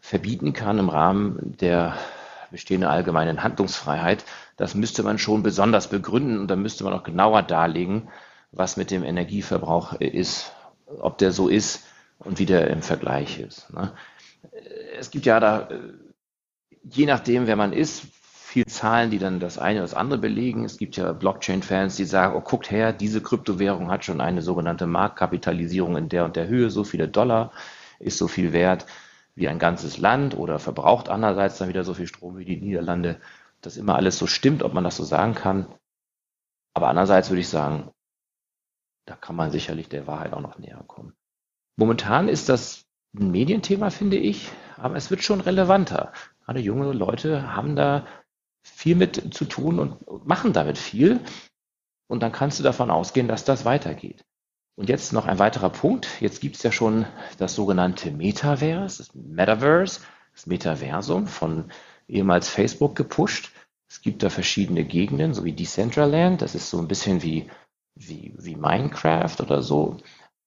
[0.00, 1.96] verbieten kann im Rahmen der
[2.50, 4.24] bestehenden allgemeinen Handlungsfreiheit,
[4.56, 8.08] das müsste man schon besonders begründen und da müsste man auch genauer darlegen,
[8.52, 10.52] was mit dem Energieverbrauch ist
[11.00, 11.84] ob der so ist
[12.18, 13.72] und wie der im Vergleich ist.
[13.72, 13.92] Ne?
[14.98, 15.78] Es gibt ja da, äh,
[16.84, 18.06] je nachdem, wer man ist,
[18.54, 20.64] viel Zahlen, die dann das eine oder das andere belegen.
[20.64, 24.86] Es gibt ja Blockchain-Fans, die sagen, oh, guckt her, diese Kryptowährung hat schon eine sogenannte
[24.86, 27.50] Marktkapitalisierung in der und der Höhe, so viele Dollar,
[27.98, 28.86] ist so viel wert
[29.34, 33.20] wie ein ganzes Land oder verbraucht andererseits dann wieder so viel Strom wie die Niederlande.
[33.60, 35.66] Das immer alles so stimmt, ob man das so sagen kann.
[36.74, 37.90] Aber andererseits würde ich sagen,
[39.06, 41.14] da kann man sicherlich der Wahrheit auch noch näher kommen.
[41.76, 42.84] Momentan ist das
[43.16, 46.12] ein Medienthema, finde ich, aber es wird schon relevanter.
[46.44, 48.06] Gerade junge Leute haben da
[48.62, 51.20] viel mit zu tun und machen damit viel.
[52.06, 54.24] Und dann kannst du davon ausgehen, dass das weitergeht.
[54.76, 56.20] Und jetzt noch ein weiterer Punkt.
[56.20, 57.06] Jetzt gibt es ja schon
[57.38, 60.00] das sogenannte Metaverse, das Metaverse,
[60.32, 61.70] das Metaversum von
[62.08, 63.52] ehemals Facebook gepusht.
[63.88, 66.42] Es gibt da verschiedene Gegenden, so wie Decentraland.
[66.42, 67.48] Das ist so ein bisschen wie
[67.94, 69.96] wie, wie Minecraft oder so.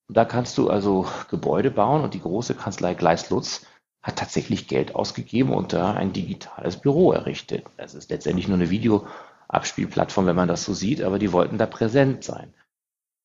[0.10, 3.65] Da kannst du also Gebäude bauen und die große Kanzlei Gleis-Lutz
[4.01, 7.65] hat tatsächlich Geld ausgegeben und da ein digitales Büro errichtet.
[7.77, 11.65] Das ist letztendlich nur eine Videoabspielplattform, wenn man das so sieht, aber die wollten da
[11.65, 12.53] präsent sein.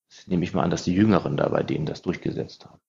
[0.09, 2.81] Das nehme ich mal an, dass die Jüngeren da bei denen das durchgesetzt haben.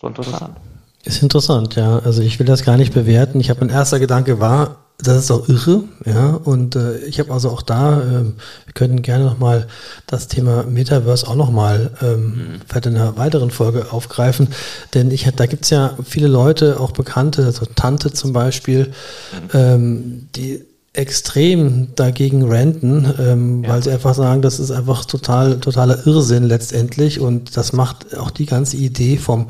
[0.00, 0.56] Doch interessant.
[1.04, 2.00] Ist interessant, ja.
[2.00, 3.40] Also ich will das gar nicht bewerten.
[3.40, 6.30] Ich habe mein erster Gedanke war, das ist doch irre, ja.
[6.30, 9.68] Und äh, ich habe also auch da, äh, wir könnten gerne nochmal
[10.08, 12.60] das Thema Metaverse auch nochmal ähm, mhm.
[12.66, 14.48] vielleicht in einer weiteren Folge aufgreifen.
[14.94, 19.50] Denn ich da gibt's ja viele Leute, auch Bekannte, also Tante zum Beispiel, mhm.
[19.54, 20.64] ähm, die
[20.98, 23.70] extrem dagegen ranten, ähm, ja.
[23.70, 28.30] weil sie einfach sagen, das ist einfach total, totaler Irrsinn letztendlich und das macht auch
[28.32, 29.48] die ganze Idee vom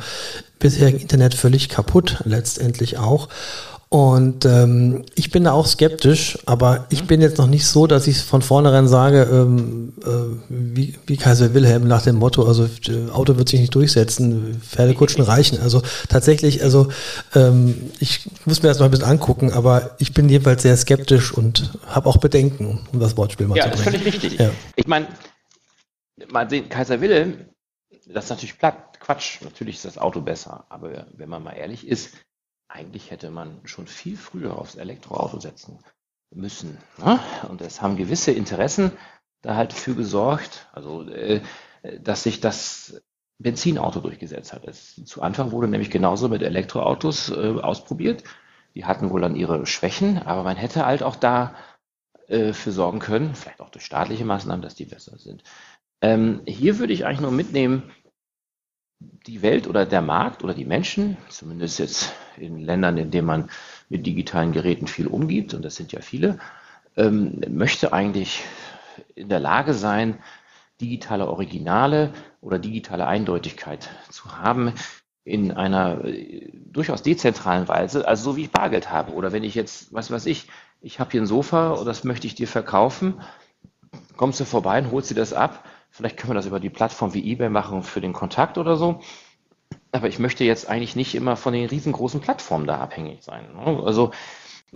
[0.58, 3.28] bisherigen Internet völlig kaputt letztendlich auch.
[3.90, 8.06] Und ähm, ich bin da auch skeptisch, aber ich bin jetzt noch nicht so, dass
[8.06, 13.10] ich von vornherein sage, ähm, äh, wie, wie Kaiser Wilhelm nach dem Motto, also äh,
[13.10, 15.58] Auto wird sich nicht durchsetzen, Pferdekutschen reichen.
[15.62, 16.88] Also tatsächlich, also
[17.34, 21.32] ähm, ich muss mir das mal ein bisschen angucken, aber ich bin jedenfalls sehr skeptisch
[21.32, 23.84] und habe auch Bedenken, um das Wortspiel mal ja, zu bringen.
[23.84, 24.38] Ja, ist völlig richtig.
[24.38, 24.50] Ja.
[24.76, 25.08] Ich meine,
[26.30, 27.46] mal sehen, Kaiser Wilhelm,
[28.06, 31.88] das ist natürlich platt, Quatsch, natürlich ist das Auto besser, aber wenn man mal ehrlich
[31.88, 32.10] ist,
[32.68, 35.78] eigentlich hätte man schon viel früher aufs Elektroauto setzen
[36.30, 36.78] müssen.
[36.98, 37.18] Ne?
[37.48, 38.92] Und es haben gewisse Interessen
[39.40, 41.40] da halt für gesorgt, also äh,
[42.00, 43.02] dass sich das
[43.38, 44.66] Benzinauto durchgesetzt hat.
[44.66, 48.24] Es, zu Anfang wurde nämlich genauso mit Elektroautos äh, ausprobiert.
[48.74, 51.54] Die hatten wohl dann ihre Schwächen, aber man hätte halt auch da
[52.26, 55.42] äh, für sorgen können, vielleicht auch durch staatliche Maßnahmen, dass die besser sind.
[56.00, 57.90] Ähm, hier würde ich eigentlich nur mitnehmen,
[59.00, 63.50] die Welt oder der Markt oder die Menschen, zumindest jetzt in Ländern, in denen man
[63.88, 66.38] mit digitalen Geräten viel umgibt, und das sind ja viele,
[66.96, 68.42] ähm, möchte eigentlich
[69.14, 70.18] in der Lage sein,
[70.80, 74.72] digitale Originale oder digitale Eindeutigkeit zu haben
[75.24, 79.12] in einer äh, durchaus dezentralen Weise, also so wie ich Bargeld habe.
[79.12, 80.48] Oder wenn ich jetzt, was weiß ich,
[80.80, 83.20] ich habe hier ein Sofa und das möchte ich dir verkaufen,
[84.16, 85.64] kommst du vorbei und holst dir das ab.
[85.90, 89.00] Vielleicht können wir das über die Plattform wie eBay machen für den Kontakt oder so.
[89.92, 93.44] Aber ich möchte jetzt eigentlich nicht immer von den riesengroßen Plattformen da abhängig sein.
[93.54, 93.82] Ne?
[93.84, 94.12] Also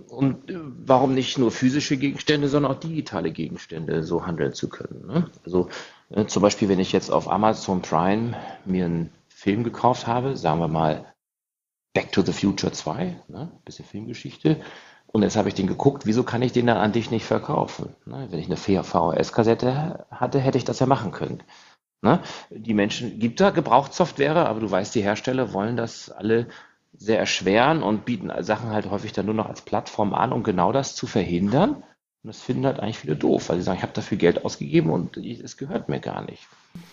[0.07, 5.05] und äh, warum nicht nur physische Gegenstände, sondern auch digitale Gegenstände so handeln zu können.
[5.07, 5.29] Ne?
[5.45, 5.69] Also
[6.09, 10.59] äh, zum Beispiel, wenn ich jetzt auf Amazon Prime mir einen Film gekauft habe, sagen
[10.59, 11.05] wir mal
[11.93, 13.51] Back to the Future 2, ne?
[13.65, 14.59] bisschen Filmgeschichte,
[15.13, 17.95] und jetzt habe ich den geguckt, wieso kann ich den dann an dich nicht verkaufen?
[18.05, 18.27] Ne?
[18.31, 21.43] Wenn ich eine VHS-Kassette hatte, hätte ich das ja machen können.
[22.03, 22.19] Ne?
[22.49, 26.47] Die Menschen, gibt da Gebrauchtsoftware, aber du weißt, die Hersteller wollen das alle
[26.95, 30.71] sehr erschweren und bieten Sachen halt häufig dann nur noch als Plattform an, um genau
[30.71, 31.83] das zu verhindern.
[32.23, 34.91] Und das finden halt eigentlich viele doof, weil sie sagen, ich habe dafür Geld ausgegeben
[34.91, 36.47] und es gehört mir gar nicht.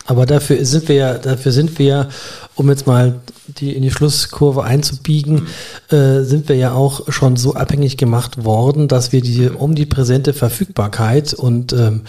[0.06, 2.08] Aber dafür sind wir ja, dafür sind wir ja,
[2.56, 5.46] um jetzt mal die in die Schlusskurve einzubiegen,
[5.88, 11.32] äh, sind wir ja auch schon so abhängig gemacht worden, dass wir diese omnipräsente Verfügbarkeit
[11.32, 12.02] und ähm,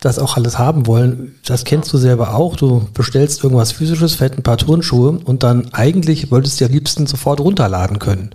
[0.00, 1.36] das auch alles haben wollen.
[1.46, 2.56] Das kennst du selber auch.
[2.56, 7.06] Du bestellst irgendwas physisches, vielleicht ein paar Turnschuhe und dann eigentlich wolltest du ja liebsten
[7.06, 8.34] sofort runterladen können.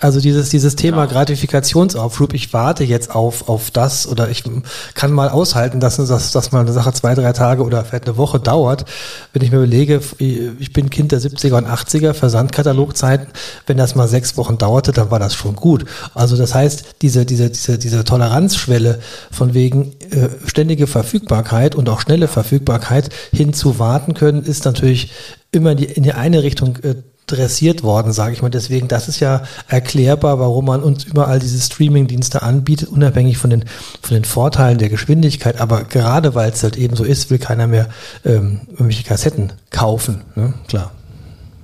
[0.00, 1.14] Also dieses, dieses Thema genau.
[1.14, 4.44] Gratifikationsaufschub, ich warte jetzt auf, auf das oder ich
[4.92, 8.18] kann mal aushalten, dass, dass, dass mal eine Sache zwei, drei Tage oder vielleicht eine
[8.18, 8.84] Woche dauert.
[9.32, 13.28] Wenn ich mir überlege, ich bin Kind der 70er und 80er, Versandkatalogzeiten,
[13.66, 15.86] wenn das mal sechs Wochen dauerte, dann war das schon gut.
[16.12, 22.00] Also das heißt, diese, diese, diese, diese Toleranzschwelle von wegen äh, ständige Verfügbarkeit und auch
[22.00, 25.12] schnelle Verfügbarkeit hinzuwarten können, ist natürlich
[25.50, 28.50] immer in die, in die eine Richtung äh, dressiert worden, sage ich mal.
[28.50, 33.64] Deswegen, das ist ja erklärbar, warum man uns überall diese Streaming-Dienste anbietet, unabhängig von den,
[34.02, 35.60] von den Vorteilen der Geschwindigkeit.
[35.60, 37.88] Aber gerade weil es halt eben so ist, will keiner mehr
[38.24, 40.22] ähm, irgendwelche Kassetten kaufen.
[40.34, 40.54] Ne?
[40.68, 40.92] Klar.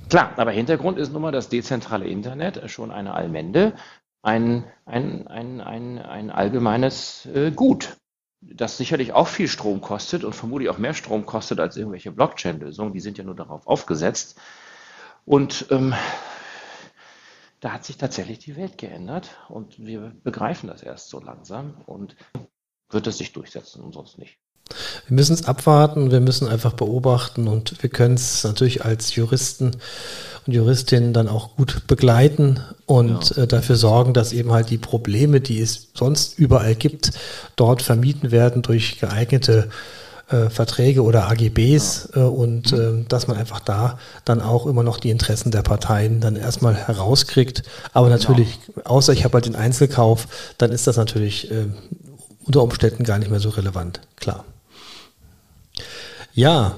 [0.09, 3.73] Klar, aber Hintergrund ist nun mal das dezentrale Internet schon eine Allmende,
[4.21, 7.95] ein, ein, ein, ein, ein allgemeines äh, Gut
[8.41, 12.93] das sicherlich auch viel Strom kostet und vermutlich auch mehr Strom kostet als irgendwelche Blockchain-Lösungen.
[12.93, 14.39] Die sind ja nur darauf aufgesetzt.
[15.25, 15.93] Und ähm,
[17.59, 22.15] da hat sich tatsächlich die Welt geändert und wir begreifen das erst so langsam und
[22.89, 24.37] wird es sich durchsetzen und sonst nicht.
[25.07, 29.71] Wir müssen es abwarten, wir müssen einfach beobachten und wir können es natürlich als Juristen
[30.47, 33.43] und Juristinnen dann auch gut begleiten und ja.
[33.43, 37.11] äh, dafür sorgen, dass eben halt die Probleme, die es sonst überall gibt,
[37.55, 39.69] dort vermieden werden durch geeignete
[40.31, 42.21] äh, Verträge oder AGBs ja.
[42.21, 46.21] äh, und äh, dass man einfach da dann auch immer noch die Interessen der Parteien
[46.21, 47.63] dann erstmal herauskriegt.
[47.93, 48.19] Aber genau.
[48.19, 48.89] natürlich, genau.
[48.89, 51.67] außer ich habe halt den Einzelkauf, dann ist das natürlich äh,
[52.45, 54.45] unter Umständen gar nicht mehr so relevant, klar.
[56.33, 56.75] Ja,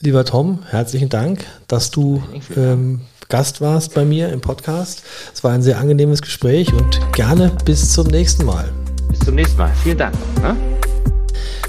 [0.00, 2.22] lieber Tom, herzlichen Dank, dass du
[2.56, 5.02] ähm, Gast warst bei mir im Podcast.
[5.34, 8.72] Es war ein sehr angenehmes Gespräch und gerne bis zum nächsten Mal.
[9.08, 9.72] Bis zum nächsten Mal.
[9.82, 10.14] Vielen Dank.
[10.40, 10.79] Ne?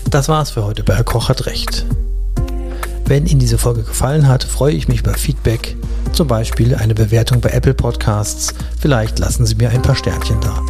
[0.10, 1.86] Das war's für heute bei Herr Koch hat Recht.
[3.06, 5.76] Wenn Ihnen diese Folge gefallen hat, freue ich mich über Feedback,
[6.14, 8.54] zum Beispiel eine Bewertung bei Apple Podcasts.
[8.80, 10.62] Vielleicht lassen Sie mir ein paar Sternchen da.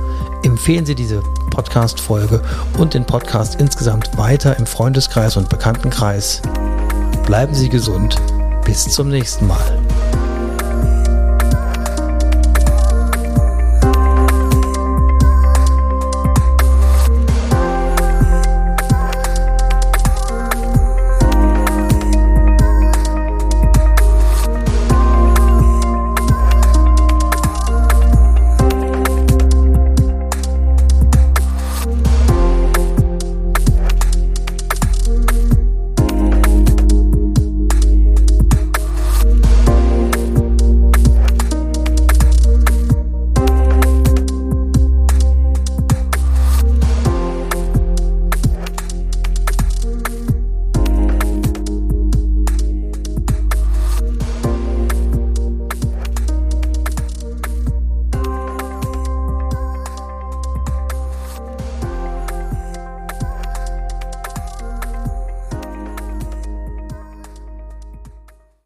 [0.44, 2.42] Empfehlen Sie diese Podcast-Folge
[2.80, 6.42] und den Podcast insgesamt weiter im Freundeskreis und Bekanntenkreis.
[7.28, 8.16] Bleiben Sie gesund.
[8.66, 9.91] Bis zum nächsten Mal.